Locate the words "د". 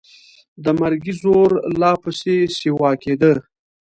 0.63-0.65